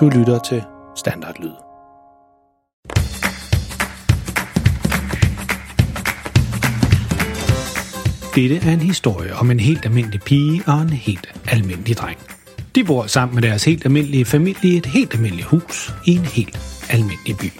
[0.00, 0.62] Du lytter til
[0.96, 1.50] Standardlyd.
[8.34, 12.18] Dette er en historie om en helt almindelig pige og en helt almindelig dreng.
[12.74, 16.24] De bor sammen med deres helt almindelige familie i et helt almindeligt hus i en
[16.24, 17.50] helt almindelig by.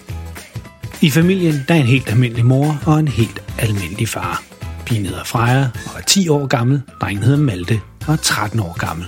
[1.01, 4.43] I familien der er en helt almindelig mor og en helt almindelig far.
[4.85, 8.79] Pigen hedder Freja og er 10 år gammel, drengen hedder Malte og er 13 år
[8.79, 9.07] gammel.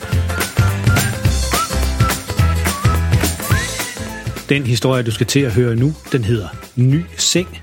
[4.51, 7.61] Den historie, du skal til at høre nu, den hedder Ny Seng.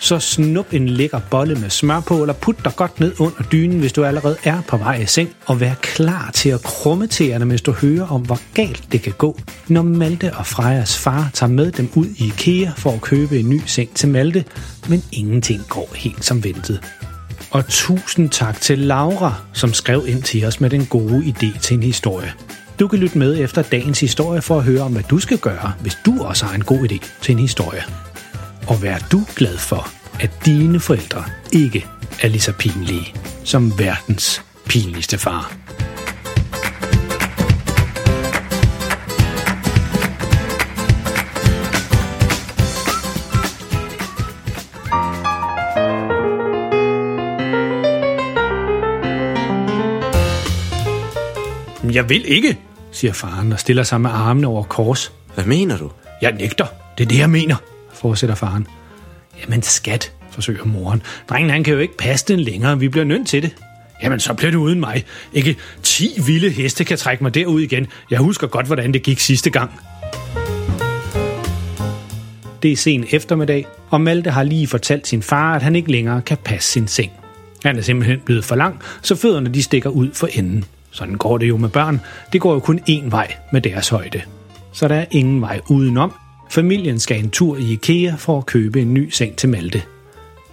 [0.00, 3.80] Så snup en lækker bolle med smør på, eller put dig godt ned under dynen,
[3.80, 7.44] hvis du allerede er på vej i seng, og vær klar til at krumme tæerne,
[7.44, 11.50] mens du hører om, hvor galt det kan gå, når Malte og Frejas far tager
[11.50, 14.44] med dem ud i IKEA for at købe en ny seng til Malte,
[14.88, 16.80] men ingenting går helt som ventet.
[17.50, 21.76] Og tusind tak til Laura, som skrev ind til os med den gode idé til
[21.76, 22.32] en historie.
[22.80, 25.72] Du kan lytte med efter dagens historie for at høre om, hvad du skal gøre,
[25.80, 27.82] hvis du også har en god idé til en historie.
[28.66, 29.88] Og vær du glad for,
[30.20, 31.86] at dine forældre ikke
[32.22, 35.63] er lige så pinlige som verdens pinligste far.
[51.94, 52.58] Jeg vil ikke,
[52.92, 55.12] siger faren og stiller sig med armene over kors.
[55.34, 55.90] Hvad mener du?
[56.22, 56.66] Jeg nægter.
[56.98, 57.56] Det er det, jeg mener,
[57.92, 58.66] fortsætter faren.
[59.40, 61.02] Jamen skat, forsøger moren.
[61.28, 63.56] Drengen han kan jo ikke passe den længere, vi bliver nødt til det.
[64.02, 65.04] Jamen så bliver du uden mig.
[65.32, 67.86] Ikke 10 vilde heste kan trække mig derud igen.
[68.10, 69.70] Jeg husker godt, hvordan det gik sidste gang.
[72.62, 76.22] Det er sen eftermiddag, og Malte har lige fortalt sin far, at han ikke længere
[76.22, 77.12] kan passe sin seng.
[77.64, 80.64] Han er simpelthen blevet for lang, så fødderne de stikker ud for enden.
[80.94, 82.00] Sådan går det jo med børn.
[82.32, 84.20] Det går jo kun én vej med deres højde.
[84.72, 86.12] Så der er ingen vej udenom.
[86.50, 89.82] Familien skal en tur i IKEA for at købe en ny seng til Malte.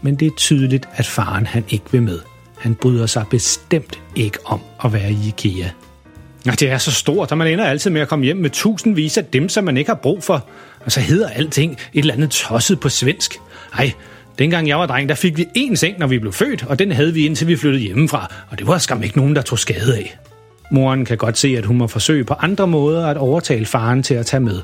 [0.02, 2.20] Men det er tydeligt, at faren han ikke vil med.
[2.58, 5.70] Han bryder sig bestemt ikke om at være i IKEA.
[6.48, 9.18] Og det er så stort, at man ender altid med at komme hjem med tusindvis
[9.18, 10.46] af dem, som man ikke har brug for.
[10.86, 13.40] Og så hedder alting et eller andet tosset på svensk.
[13.78, 13.92] Ej,
[14.40, 16.92] dengang jeg var dreng, der fik vi én seng, når vi blev født, og den
[16.92, 18.34] havde vi indtil vi flyttede hjemmefra.
[18.50, 20.18] Og det var skam ikke nogen, der tog skade af.
[20.72, 24.14] Moren kan godt se, at hun må forsøge på andre måder at overtale faren til
[24.14, 24.62] at tage med.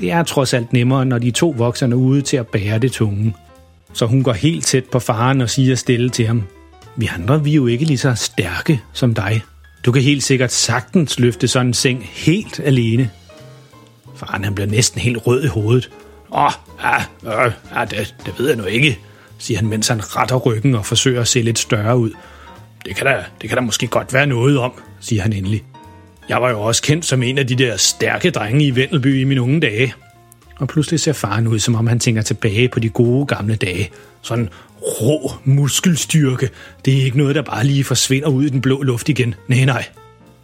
[0.00, 2.92] Det er trods alt nemmere, når de to voksne er ude til at bære det
[2.92, 3.34] tunge.
[3.92, 6.42] Så hun går helt tæt på faren og siger stille til ham.
[6.96, 9.42] Vi andre vi er jo ikke lige så stærke som dig.
[9.84, 13.10] Du kan helt sikkert sagtens løfte sådan en seng helt alene.
[14.16, 15.90] Faren han bliver næsten helt rød i hovedet.
[16.32, 16.44] Åh,
[16.78, 18.98] ah, ah, ah, det, det ved jeg nu ikke,
[19.38, 22.10] siger han, mens han retter ryggen og forsøger at se lidt større ud.
[22.88, 25.64] Det kan, der, det kan der måske godt være noget om, siger han endelig.
[26.28, 29.24] Jeg var jo også kendt som en af de der stærke drenge i Vendelby i
[29.24, 29.94] mine unge dage.
[30.58, 33.90] Og pludselig ser faren ud, som om han tænker tilbage på de gode gamle dage.
[34.22, 34.48] Sådan
[34.82, 36.50] rå muskelstyrke.
[36.84, 39.34] Det er ikke noget, der bare lige forsvinder ud i den blå luft igen.
[39.48, 39.84] Nej, nej.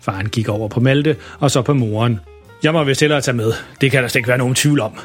[0.00, 2.20] Faren gik over på Malte, og så på moren.
[2.62, 3.52] Jeg må vist hellere tage med.
[3.80, 4.98] Det kan der slet ikke være nogen tvivl om.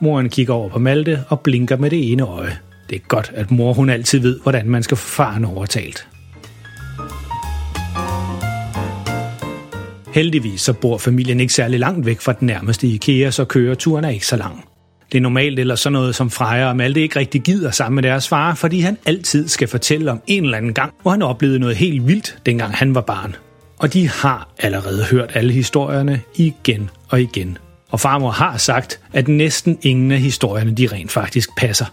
[0.00, 2.58] Moren kigger over på Malte og blinker med det ene øje.
[2.90, 6.06] Det er godt, at mor hun altid ved, hvordan man skal få faren overtalt.
[10.12, 14.08] Heldigvis så bor familien ikke særlig langt væk fra den nærmeste IKEA, så køreturen er
[14.08, 14.64] ikke så lang.
[15.12, 18.02] Det er normalt eller sådan noget som Freja og Malte ikke rigtig gider sammen med
[18.02, 21.58] deres far, fordi han altid skal fortælle om en eller anden gang, hvor han oplevede
[21.58, 23.36] noget helt vildt, dengang han var barn.
[23.78, 27.58] Og de har allerede hørt alle historierne igen og igen.
[27.90, 31.86] Og farmor har sagt, at næsten ingen af historierne de rent faktisk passer.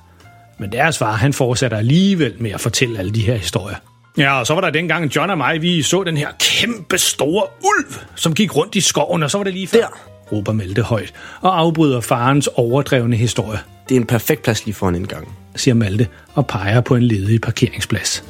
[0.60, 3.78] Men deres far han fortsætter alligevel med at fortælle alle de her historier.
[4.18, 7.44] Ja, og så var der dengang John og mig, vi så den her kæmpe store
[7.64, 9.80] ulv, som gik rundt i skoven, og så var det lige før.
[9.80, 9.98] Der.
[10.32, 13.60] råber Malte højt, og afbryder farens overdrevne historie,
[13.90, 15.32] Det er en perfekt plads lige foran indgangen.
[15.56, 18.24] siger Malte og peger på en ledig parkeringsplads.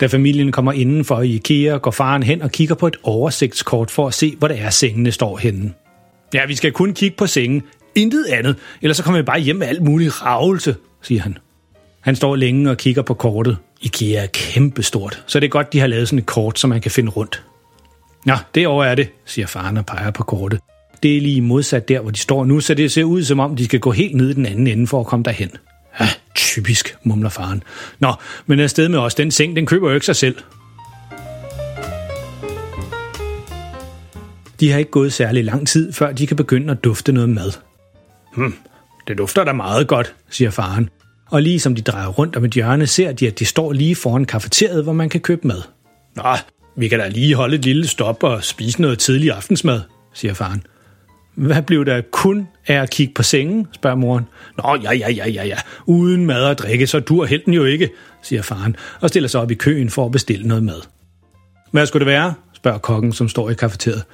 [0.00, 4.06] Da familien kommer indenfor i IKEA, går faren hen og kigger på et oversigtskort for
[4.06, 5.72] at se, hvor det er, sengene står henne.
[6.34, 7.62] Ja, vi skal kun kigge på sengen.
[7.94, 11.38] Intet andet, ellers så kommer vi bare hjem med alt muligt ravelse, siger han.
[12.04, 13.56] Han står længe og kigger på kortet.
[13.80, 16.80] IKEA er kæmpestort, så det er godt, de har lavet sådan et kort, så man
[16.80, 17.42] kan finde rundt.
[18.24, 20.60] Nå, derovre er det, siger faren og peger på kortet.
[21.02, 23.56] Det er lige modsat der, hvor de står nu, så det ser ud som om,
[23.56, 25.50] de skal gå helt ned i den anden ende for at komme derhen.
[26.00, 27.62] Ja, typisk, mumler faren.
[27.98, 28.12] Nå,
[28.46, 30.36] men afsted med os, den seng, den køber jo ikke sig selv.
[34.60, 37.52] De har ikke gået særlig lang tid, før de kan begynde at dufte noget mad.
[38.36, 38.54] Hmm,
[39.08, 40.88] det dufter da meget godt, siger faren.
[41.34, 43.96] Og lige som de drejer rundt om et hjørne, ser de, at de står lige
[43.96, 45.62] foran kafeteriet, hvor man kan købe mad.
[46.16, 46.36] Nå,
[46.76, 49.80] vi kan da lige holde et lille stop og spise noget tidlig aftensmad,
[50.12, 50.62] siger faren.
[51.34, 54.24] Hvad blev der kun af at kigge på sengen, spørger moren.
[54.58, 55.56] Nå, ja, ja, ja, ja, ja.
[55.86, 57.90] Uden mad og drikke, så dur helten jo ikke,
[58.22, 60.80] siger faren, og stiller sig op i køen for at bestille noget mad.
[61.70, 64.04] Hvad skulle det være, spørger kokken, som står i kafeteriet.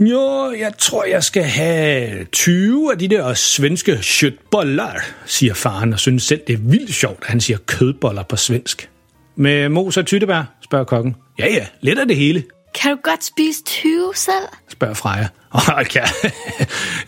[0.00, 5.98] Jo, jeg tror, jeg skal have 20 af de der svenske köttbollar, siger faren, og
[6.00, 8.90] synes selv, det er vildt sjovt, at han siger kødboller på svensk.
[9.36, 11.14] Med mos og tyttebær, spørger kokken.
[11.38, 12.42] Ja, ja, lidt af det hele,
[12.74, 14.34] Kan du godt spise 20 selv?
[14.68, 15.28] spørger Freja.
[15.48, 16.04] Hold ja.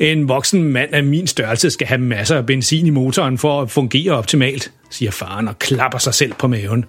[0.11, 3.71] En voksen mand af min størrelse skal have masser af benzin i motoren for at
[3.71, 6.85] fungere optimalt, siger faren og klapper sig selv på maven.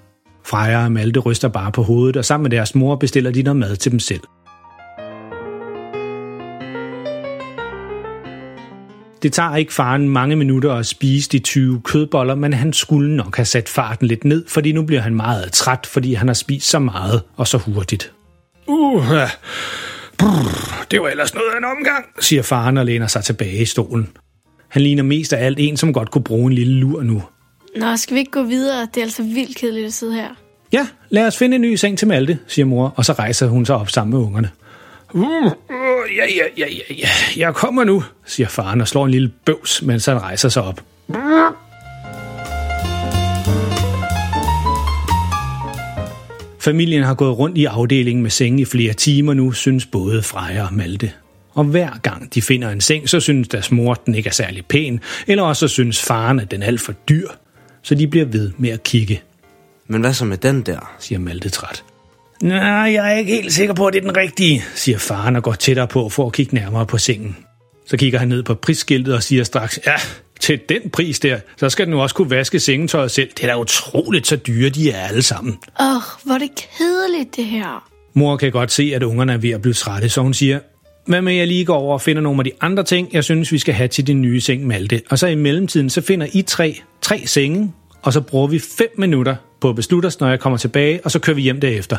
[0.46, 3.58] Freja og Malte ryster bare på hovedet, og sammen med deres mor bestiller de noget
[3.58, 4.20] mad til dem selv.
[9.24, 13.36] Det tager ikke faren mange minutter at spise de 20 kødboller, men han skulle nok
[13.36, 16.70] have sat farten lidt ned, fordi nu bliver han meget træt, fordi han har spist
[16.70, 18.12] så meget og så hurtigt.
[18.68, 19.04] Uh,
[20.18, 23.66] brr, det var ellers noget af en omgang, siger faren og læner sig tilbage i
[23.66, 24.10] stolen.
[24.70, 27.24] Han ligner mest af alt en, som godt kunne bruge en lille lur nu.
[27.78, 28.88] Nå, skal vi ikke gå videre?
[28.94, 30.30] Det er altså vildt kedeligt at sidde her.
[30.74, 33.66] Ja, lad os finde en ny seng til Malte, siger mor, og så rejser hun
[33.66, 34.50] sig op sammen med ungerne.
[35.14, 35.52] Uh, uh,
[36.18, 37.08] ja, ja, ja, ja, ja,
[37.38, 40.82] jeg kommer nu, siger faren og slår en lille bøvs, mens han rejser sig op.
[46.60, 50.66] Familien har gået rundt i afdelingen med senge i flere timer nu, synes både Freja
[50.66, 51.12] og Malte.
[51.54, 54.66] Og hver gang de finder en seng, så synes deres mor, den ikke er særlig
[54.66, 57.28] pæn, eller også så synes faren, at den er alt for dyr.
[57.82, 59.22] Så de bliver ved med at kigge,
[59.88, 60.96] Men hvad så med den der?
[61.00, 61.84] siger Malte træt.
[62.44, 65.44] Nej, jeg er ikke helt sikker på, at det er den rigtige, siger faren og
[65.44, 67.38] går tættere på for at kigge nærmere på sengen.
[67.86, 69.96] Så kigger han ned på prisskiltet og siger straks, ja,
[70.40, 73.30] til den pris der, så skal den jo også kunne vaske sengetøjet selv.
[73.38, 75.58] Det er da utroligt, så dyre de er alle sammen.
[75.80, 77.90] Åh, oh, hvor er det kedeligt, det her.
[78.14, 80.60] Mor kan godt se, at ungerne er ved at blive trætte, så hun siger,
[81.06, 83.52] hvad med jeg lige går over og finder nogle af de andre ting, jeg synes,
[83.52, 85.02] vi skal have til din nye seng, Malte.
[85.10, 88.90] Og så i mellemtiden, så finder I tre, tre senge, og så bruger vi fem
[88.98, 91.98] minutter på at beslutte os, når jeg kommer tilbage, og så kører vi hjem derefter.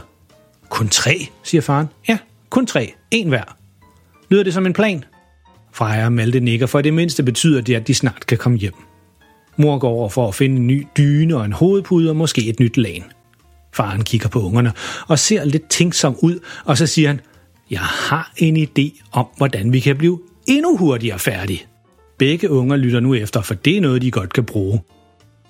[0.71, 1.87] Kun tre, siger faren.
[2.09, 2.19] Ja,
[2.51, 2.95] kun tre.
[3.11, 3.57] En hver.
[4.29, 5.05] Lyder det som en plan?
[5.73, 8.59] Freja og Malte nikker, for i det mindste betyder det, at de snart kan komme
[8.59, 8.75] hjem.
[9.57, 12.61] Mor går over for at finde en ny dyne og en hovedpude og måske et
[12.61, 13.05] nyt lagen.
[13.73, 14.73] Faren kigger på ungerne
[15.09, 17.21] og ser lidt tænksom ud, og så siger han,
[17.71, 21.67] jeg har en idé om, hvordan vi kan blive endnu hurtigere færdige.
[22.19, 24.81] Begge unger lytter nu efter, for det er noget, de godt kan bruge.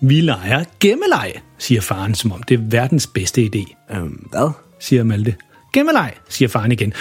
[0.01, 4.51] Vi leger gemmeleg, siger faren, som om det er verdens bedste idé Øhm, hvad?
[4.81, 5.35] Siger Malte.
[5.73, 6.93] Gemmeleg, siger faren igen.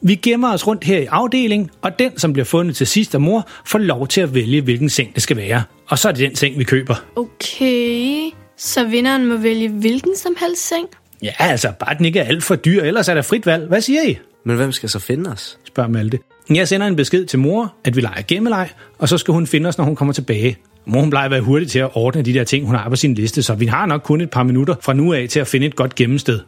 [0.00, 3.20] Vi gemmer os rundt her i afdelingen, og den, som bliver fundet til sidst af
[3.20, 5.62] mor, får lov til at vælge, hvilken seng det skal være.
[5.88, 6.94] Og så er det den seng, vi køber.
[7.16, 10.86] Okay, så vinderen må vælge hvilken som helst seng?
[11.22, 13.68] Ja, altså, bare den ikke er alt for dyr, ellers er der frit valg.
[13.68, 14.18] Hvad siger I?
[14.44, 15.58] Men hvem skal så finde os?
[15.64, 16.18] spørger Malte.
[16.50, 18.68] Jeg sender en besked til mor, at vi leger gemmeleg,
[18.98, 20.56] og så skal hun finde os, når hun kommer tilbage.
[20.86, 22.96] Mor hun plejer at være hurtig til at ordne de der ting, hun har på
[22.96, 25.46] sin liste, så vi har nok kun et par minutter fra nu af til at
[25.46, 26.40] finde et godt gemmested.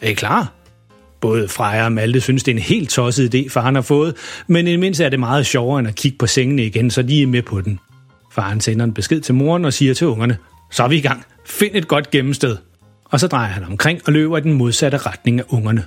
[0.00, 0.52] Er I klar?
[1.20, 4.14] Både Freja og Malte synes, det er en helt tosset idé, faren har fået,
[4.46, 7.22] men i mindst er det meget sjovere end at kigge på sengene igen, så de
[7.22, 7.80] er med på den.
[8.32, 10.36] Faren sender en besked til moren og siger til ungerne,
[10.70, 11.24] så er vi i gang.
[11.46, 12.56] Find et godt gemmested.
[13.04, 15.84] Og så drejer han omkring og løber i den modsatte retning af ungerne.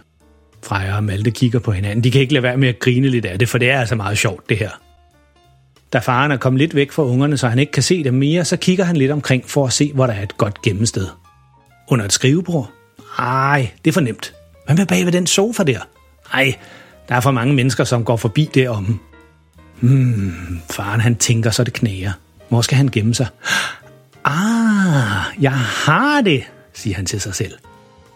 [0.64, 2.04] Freja og Malte kigger på hinanden.
[2.04, 3.96] De kan ikke lade være med at grine lidt af det, for det er altså
[3.96, 4.70] meget sjovt, det her.
[5.94, 8.46] Da faren er kommet lidt væk fra ungerne, så han ikke kan se dem mere,
[8.46, 11.08] så kigger han lidt omkring for at se, hvor der er et godt gemmested.
[11.88, 12.72] Under et skrivebord?
[13.18, 14.34] Ej, det er for nemt.
[14.66, 15.80] Hvad med bag ved den sofa der?
[16.34, 16.56] Ej,
[17.10, 19.00] der er for mange mennesker, som går forbi derom.
[19.80, 22.12] Hmm, faren han tænker, så det knæger.
[22.50, 23.28] Hvor skal han gemme sig?
[24.26, 26.44] Ah, jeg har det,
[26.74, 27.54] siger han til sig selv.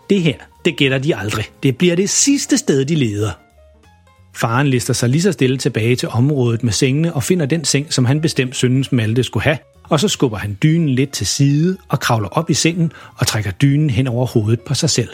[0.10, 0.36] Det her,
[0.66, 1.46] det gætter de aldrig.
[1.64, 3.32] Det bliver det sidste sted, de leder.
[4.36, 7.94] Faren lister sig lige så stille tilbage til området med sengene og finder den seng,
[7.94, 9.58] som han bestemt synes Malte skulle have,
[9.90, 13.52] og så skubber han dynen lidt til side og kravler op i sengen og trækker
[13.52, 15.10] dynen hen over hovedet på sig selv.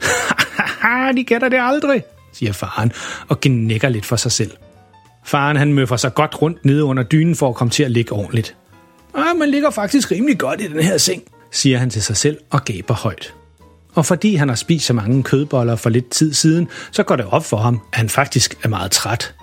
[0.00, 2.92] Haha, de gætter det aldrig, siger faren
[3.28, 4.50] og gnækker lidt for sig selv.
[5.24, 8.12] Faren han møffer sig godt rundt nede under dynen for at komme til at ligge
[8.12, 8.56] ordentligt.
[9.14, 12.38] Ah, man ligger faktisk rimelig godt i den her seng, siger han til sig selv
[12.50, 13.34] og gaber højt.
[13.94, 17.26] Og fordi han har spist så mange kødboller for lidt tid siden, så går det
[17.26, 19.34] op for ham, at han faktisk er meget træt.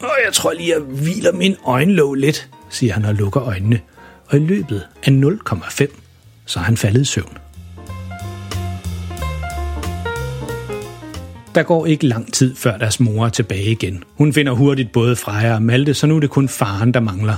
[0.00, 3.80] Og jeg tror lige, jeg hviler min øjenlåg lidt, siger han og lukker øjnene.
[4.26, 5.86] Og i løbet af 0,5,
[6.46, 7.38] så er han faldet i søvn.
[11.54, 14.04] Der går ikke lang tid, før deres mor er tilbage igen.
[14.14, 17.36] Hun finder hurtigt både Freja og Malte, så nu er det kun faren, der mangler.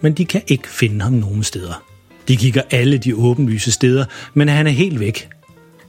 [0.00, 1.82] Men de kan ikke finde ham nogen steder.
[2.28, 5.28] De kigger alle de åbenlyse steder, men han er helt væk.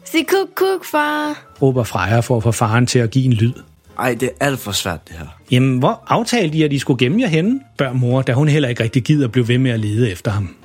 [0.05, 1.45] Sig kuk, kuk, far.
[1.61, 3.53] Råber Freja for at få faren til at give en lyd.
[3.99, 5.27] Ej, det er alt for svært, det her.
[5.51, 7.59] Jamen, hvor aftalte I, at de skulle gemme jer henne?
[7.77, 10.55] Bør mor, da hun heller ikke rigtig gider blive ved med at lede efter ham.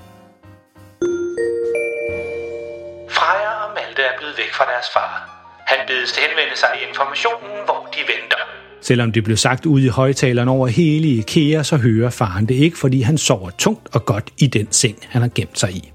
[3.10, 5.30] Freja og Malte er blevet væk fra deres far.
[5.66, 8.36] Han bedes henvende sig i informationen, hvor de venter.
[8.82, 12.78] Selvom det blev sagt ude i højtaleren over hele IKEA, så hører faren det ikke,
[12.78, 15.92] fordi han sover tungt og godt i den seng, han har gemt sig i.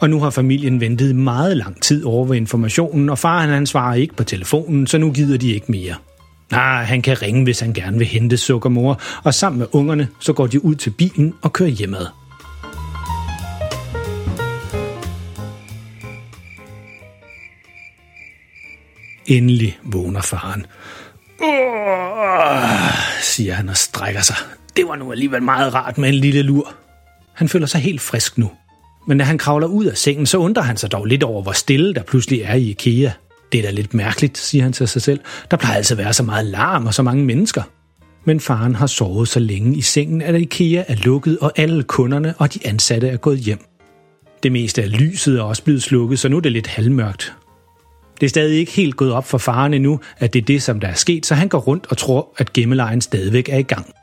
[0.00, 3.94] Og nu har familien ventet meget lang tid over ved informationen, og faren han svarer
[3.94, 5.94] ikke på telefonen, så nu gider de ikke mere.
[6.50, 10.32] Nej, han kan ringe, hvis han gerne vil hente sukkermor, og sammen med ungerne, så
[10.32, 12.06] går de ud til bilen og kører hjemad.
[19.26, 20.66] Endelig vågner faren.
[21.42, 22.90] Åh,
[23.22, 24.36] siger han og strækker sig.
[24.76, 26.74] Det var nu alligevel meget rart med en lille lur.
[27.34, 28.50] Han føler sig helt frisk nu.
[29.06, 31.52] Men da han kravler ud af sengen, så undrer han sig dog lidt over, hvor
[31.52, 33.10] stille der pludselig er i IKEA.
[33.52, 35.20] Det er da lidt mærkeligt, siger han til sig selv.
[35.50, 37.62] Der plejer altså at være så meget larm og så mange mennesker.
[38.24, 42.34] Men faren har sovet så længe i sengen, at IKEA er lukket, og alle kunderne
[42.38, 43.64] og de ansatte er gået hjem.
[44.42, 47.34] Det meste af lyset er også blevet slukket, så nu er det lidt halvmørkt.
[48.20, 50.80] Det er stadig ikke helt gået op for faren endnu, at det er det, som
[50.80, 53.94] der er sket, så han går rundt og tror, at gemmelejen stadigvæk er i gang.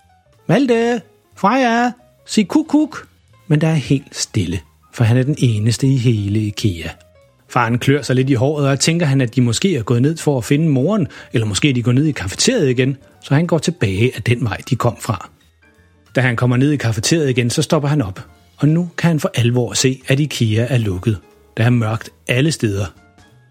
[0.47, 1.01] Malte!
[1.35, 1.91] Freja!
[2.25, 3.07] Sig kuk kuk!
[3.47, 4.59] Men der er helt stille,
[4.93, 6.89] for han er den eneste i hele IKEA.
[7.57, 10.17] Faren klør sig lidt i håret, og tænker han, at de måske er gået ned
[10.17, 13.57] for at finde moren, eller måske de går ned i kafeteriet igen, så han går
[13.57, 15.29] tilbage af den vej, de kom fra.
[16.15, 18.19] Da han kommer ned i kafeteriet igen, så stopper han op,
[18.57, 21.17] og nu kan han for alvor se, at IKEA er lukket.
[21.57, 22.85] Der er mørkt alle steder,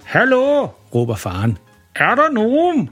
[0.04, 1.58] Hallo, råber faren.
[1.96, 2.88] Er der nogen?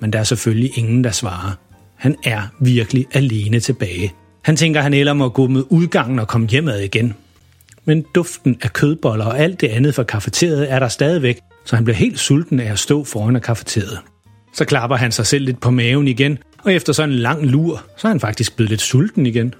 [0.00, 1.52] Men der er selvfølgelig ingen, der svarer.
[1.96, 4.12] Han er virkelig alene tilbage.
[4.42, 7.14] Han tænker, han ellers må gå med udgangen og komme hjemad igen.
[7.90, 11.84] Men duften af kødboller og alt det andet fra kafeteriet er der stadigvæk, så han
[11.84, 13.98] bliver helt sulten af at stå foran af kafeteriet.
[14.54, 17.84] Så klapper han sig selv lidt på maven igen, og efter sådan en lang lur,
[17.96, 19.54] så er han faktisk blevet lidt sulten igen.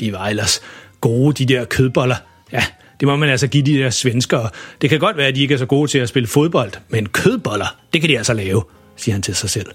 [0.00, 0.60] De var ellers
[1.00, 2.16] gode, de der kødboller.
[2.52, 2.64] Ja,
[3.00, 4.48] det må man altså give de der svenskere.
[4.80, 7.08] Det kan godt være, at de ikke er så gode til at spille fodbold, men
[7.08, 8.62] kødboller, det kan de altså lave,
[8.96, 9.66] siger han til sig selv.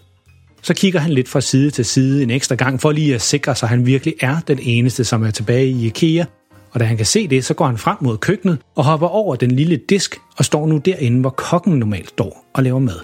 [0.61, 3.55] Så kigger han lidt fra side til side en ekstra gang, for lige at sikre
[3.55, 6.25] sig, at han virkelig er den eneste, som er tilbage i IKEA.
[6.73, 9.35] Og da han kan se det, så går han frem mod køkkenet og hopper over
[9.35, 12.99] den lille disk og står nu derinde, hvor kokken normalt står og laver mad.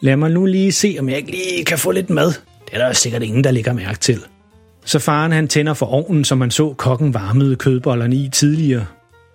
[0.00, 2.26] Lad mig nu lige se, om jeg ikke lige kan få lidt mad.
[2.64, 4.24] Det er der sikkert ingen, der lægger mærke til.
[4.84, 8.86] Så faren han tænder for ovnen, som man så kokken varmede kødbollerne i tidligere,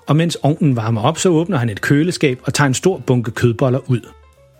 [0.07, 3.31] og mens ovnen varmer op, så åbner han et køleskab og tager en stor bunke
[3.31, 3.99] kødboller ud.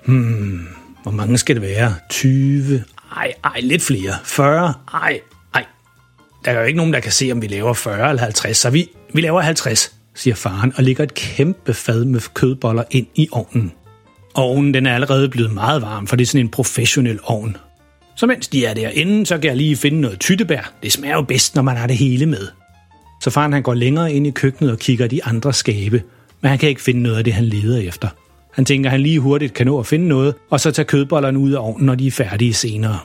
[0.06, 0.68] Hmm,
[1.04, 1.96] hvor mange skal det være?
[2.10, 2.84] 20?
[3.16, 4.14] Ej, ej, lidt flere.
[4.24, 4.74] 40?
[4.94, 5.20] Ej,
[5.54, 5.66] ej.
[6.46, 8.70] Der er jo ikke nogen, der kan se, om vi laver 40 eller 50, så
[8.70, 13.28] vi, vi laver 50, siger faren og lægger et kæmpe fad med kødboller ind i
[13.32, 13.72] ovnen.
[14.34, 17.58] Ovnen den er allerede blevet meget varm, for det er sådan en professionel ovn.
[18.16, 20.74] Så mens de er derinde, så kan jeg lige finde noget tyttebær.
[20.84, 22.48] Det smager jo bedst, når man har det hele med.
[23.22, 26.04] Så faren han går længere ind i køkkenet og kigger de andre skabe,
[26.42, 28.08] men han kan ikke finde noget af det, han leder efter.
[28.54, 31.40] Han tænker, at han lige hurtigt kan nå at finde noget, og så tage kødbollerne
[31.40, 33.00] ud af ovnen, når de er færdige senere.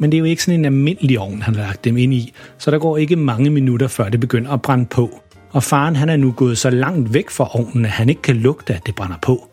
[0.00, 2.32] Men det er jo ikke sådan en almindelig ovn, han har lagt dem ind i,
[2.58, 5.20] så der går ikke mange minutter, før det begynder at brænde på.
[5.50, 8.36] Og faren han er nu gået så langt væk fra ovnen, at han ikke kan
[8.36, 9.48] lugte, at det brænder på.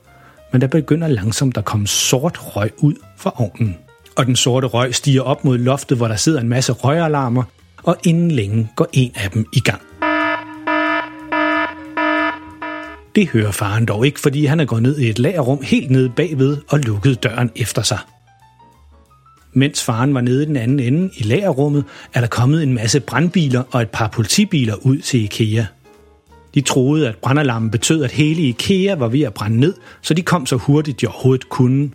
[0.52, 3.78] Men der begynder langsomt at komme sort røg ud fra ovnen.
[4.16, 7.44] Og den sorte røg stiger op mod loftet, hvor der sidder en masse røgalarmer,
[7.84, 9.82] og inden længe går en af dem i gang.
[13.16, 16.10] Det hører faren dog ikke, fordi han er gået ned i et lagerrum helt nede
[16.10, 18.00] bagved og lukket døren efter sig.
[19.58, 21.84] Mens faren var nede i den anden ende i lagerrummet,
[22.14, 25.66] er der kommet en masse brandbiler og et par politibiler ud til IKEA.
[26.56, 30.22] De troede, at brandalarmen betød, at hele IKEA var ved at brænde ned, så de
[30.22, 31.90] kom så hurtigt de overhovedet kunne.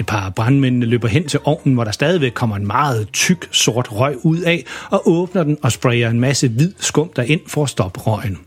[0.00, 3.48] Et par af brandmændene løber hen til ovnen, hvor der stadigvæk kommer en meget tyk
[3.50, 7.62] sort røg ud af, og åbner den og sprayer en masse hvid skum derind for
[7.62, 8.38] at stoppe røgen.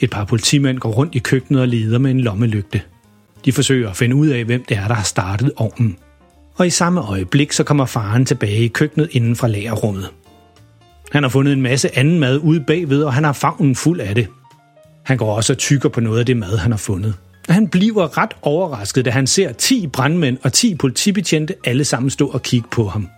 [0.00, 2.80] Et par politimænd går rundt i køkkenet og leder med en lommelygte.
[3.44, 5.96] De forsøger at finde ud af, hvem det er, der har startet ovnen.
[6.58, 10.10] Og i samme øjeblik så kommer faren tilbage i køkkenet inden fra lagerrummet.
[11.12, 14.14] Han har fundet en masse anden mad ude bagved, og han har favnen fuld af
[14.14, 14.26] det.
[15.04, 17.14] Han går også og tykker på noget af det mad, han har fundet.
[17.48, 22.26] Han bliver ret overrasket, da han ser 10 brandmænd og 10 politibetjente alle sammen stå
[22.26, 23.08] og kigge på ham.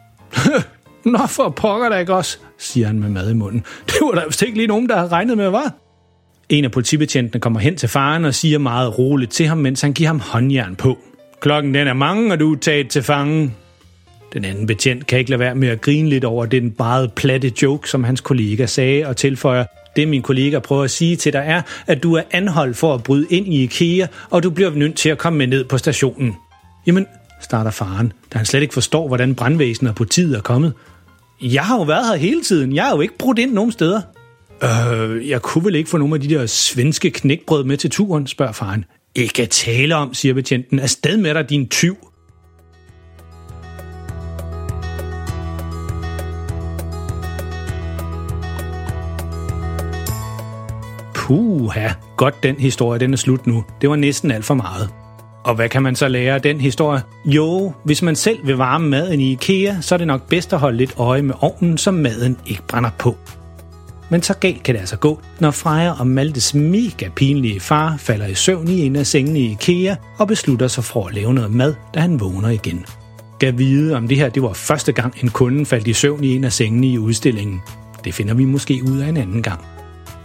[1.05, 3.65] Nå for pokker da ikke også, siger han med mad i munden.
[3.87, 5.75] Det var der vist ikke lige nogen, der havde regnet med, var.
[6.49, 9.93] En af politibetjentene kommer hen til faren og siger meget roligt til ham, mens han
[9.93, 10.99] giver ham håndjern på.
[11.41, 13.55] Klokken den er mange, og du er taget til fangen.
[14.33, 17.53] Den anden betjent kan ikke lade være med at grine lidt over den meget platte
[17.63, 19.65] joke, som hans kollega sagde, og tilføjer,
[19.97, 23.03] det min kollega prøver at sige til dig er, at du er anholdt for at
[23.03, 26.37] bryde ind i IKEA, og du bliver nødt til at komme med ned på stationen.
[26.87, 27.07] Jamen,
[27.41, 30.73] starter faren, da han slet ikke forstår, hvordan brandvæsenet og politiet er kommet.
[31.43, 32.75] Jeg har jo været her hele tiden.
[32.75, 34.01] Jeg har jo ikke brudt ind nogen steder.
[34.63, 38.27] Øh, jeg kunne vel ikke få nogle af de der svenske knækbrød med til turen,
[38.27, 38.85] spørger faren.
[39.15, 40.79] Ikke at tale om, siger betjenten.
[40.79, 41.97] Afsted med dig, din tyv.
[51.15, 53.65] Puha, godt den historie, den er slut nu.
[53.81, 54.91] Det var næsten alt for meget.
[55.45, 57.03] Og hvad kan man så lære af den historie?
[57.25, 60.59] Jo, hvis man selv vil varme maden i IKEA, så er det nok bedst at
[60.59, 63.17] holde lidt øje med ovnen, så maden ikke brænder på.
[64.11, 68.27] Men så galt kan det altså gå, når Freja og Maltes mega pinlige far falder
[68.27, 71.51] i søvn i en af sengene i IKEA og beslutter sig for at lave noget
[71.51, 72.85] mad, da han vågner igen.
[73.39, 76.37] Gav vide, om det her det var første gang, en kunde faldt i søvn i
[76.37, 77.61] en af sengene i udstillingen.
[78.05, 79.61] Det finder vi måske ud af en anden gang.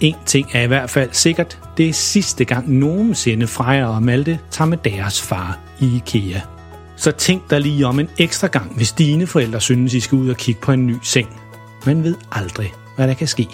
[0.02, 4.40] En ting er i hvert fald sikkert, det er sidste gang nogensinde Freja og Malte
[4.52, 6.40] tager med deres far i IKEA.
[6.96, 10.30] Så tænk dig lige om en ekstra gang, hvis dine forældre synes, I skal ud
[10.30, 11.28] og kigge på en ny seng.
[11.86, 13.48] Man ved aldrig, hvad der kan ske.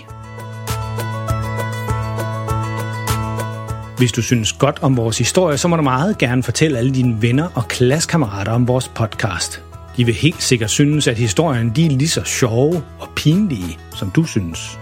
[4.02, 7.22] Hvis du synes godt om vores historie, så må du meget gerne fortælle alle dine
[7.22, 9.64] venner og klassekammerater om vores podcast.
[9.98, 14.10] De vil helt sikkert synes, at historien de er lige så sjove og pinlige, som
[14.10, 14.80] du synes.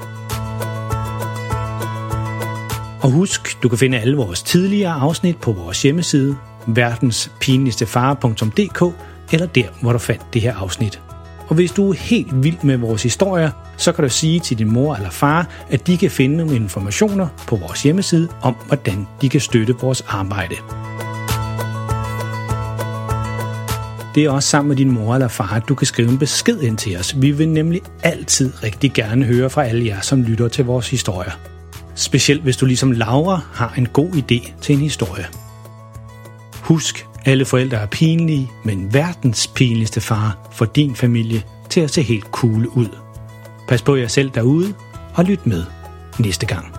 [3.02, 6.36] Og husk, du kan finde alle vores tidligere afsnit på vores hjemmeside,
[6.68, 8.84] verdenspinligstefare.dk
[9.32, 11.02] eller der, hvor du fandt det her afsnit.
[11.50, 14.74] Og hvis du er helt vild med vores historier, så kan du sige til din
[14.74, 19.30] mor eller far, at de kan finde nogle informationer på vores hjemmeside om, hvordan de
[19.30, 20.56] kan støtte vores arbejde.
[24.16, 26.62] Det er også sammen med din mor eller far, at du kan skrive en besked
[26.62, 27.22] ind til os.
[27.22, 31.32] Vi vil nemlig altid rigtig gerne høre fra alle jer, som lytter til vores historier.
[31.96, 35.26] Specielt hvis du ligesom Laura har en god idé til en historie.
[36.62, 42.02] Husk, alle forældre er pinlige, men verdens pinligste far får din familie til at se
[42.02, 42.98] helt cool ud.
[43.68, 44.74] Pas på jer selv derude,
[45.16, 45.64] og lyt med
[46.20, 46.79] næste gang.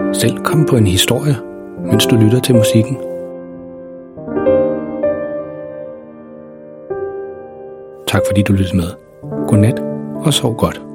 [0.13, 1.35] selv komme på en historie,
[1.85, 2.97] mens du lytter til musikken.
[8.07, 8.87] Tak fordi du lyttede med.
[9.47, 9.79] Godnat
[10.25, 10.90] og sov godt.